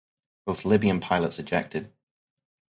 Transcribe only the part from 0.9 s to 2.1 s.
pilots ejected.